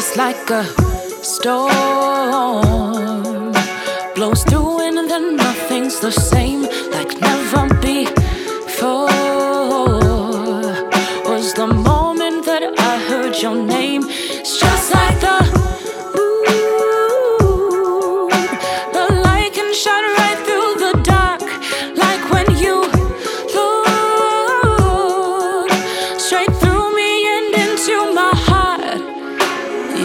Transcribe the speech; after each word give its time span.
just 0.00 0.16
like 0.16 0.48
a 0.50 0.64
storm 1.24 1.72
blows 4.14 4.44
through, 4.44 4.78
and 4.86 5.10
then 5.10 5.34
nothing's 5.34 5.98
the 5.98 6.12
same, 6.12 6.62
like 6.92 7.20
never 7.20 7.66
before. 7.80 9.08
Was 11.28 11.52
the 11.54 11.66
moment 11.66 12.46
that 12.46 12.62
I 12.78 12.94
heard 13.08 13.42
your 13.42 13.56
name. 13.56 13.77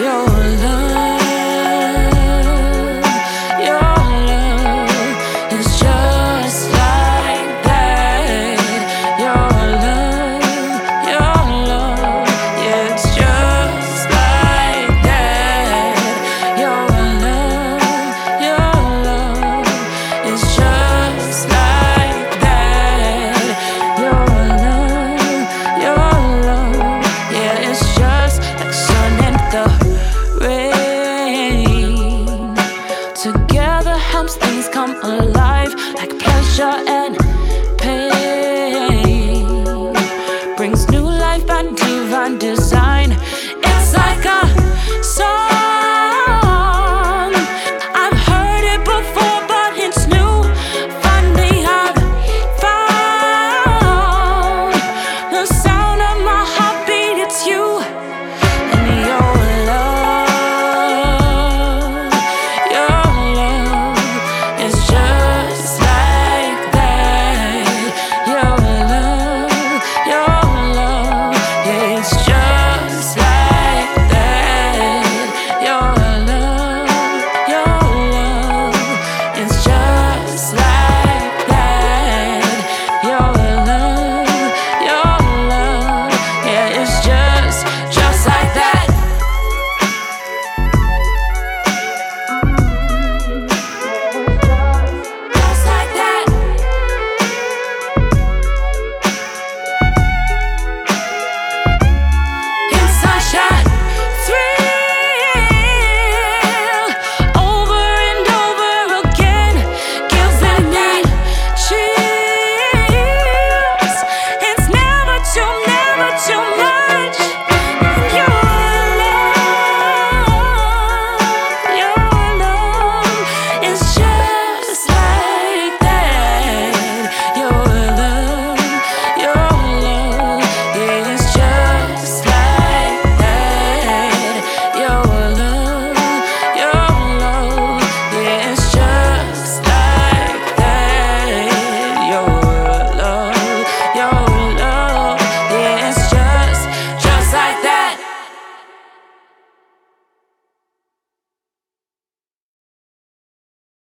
your 0.04 0.26
love. 0.26 0.83
Together 33.16 33.96
helps 33.96 34.36
things 34.36 34.68
come 34.68 34.94
alive, 35.02 35.74
like 35.96 36.20
pleasure 36.20 36.76
and 36.86 37.18
pain. 37.78 38.04
Brings 40.58 40.90
new 40.90 41.04
life 41.04 41.50
and 41.50 41.78
divine. 41.78 42.83